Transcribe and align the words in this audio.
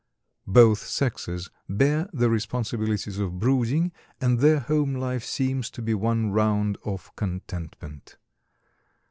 Both 0.47 0.87
sexes 0.87 1.51
bear 1.69 2.09
the 2.11 2.31
responsibilities 2.31 3.19
of 3.19 3.37
brooding 3.37 3.91
and 4.19 4.39
their 4.39 4.61
home 4.61 4.95
life 4.95 5.23
seems 5.23 5.69
to 5.69 5.81
be 5.83 5.93
one 5.93 6.31
round 6.31 6.79
of 6.83 7.15
contentment. 7.15 8.17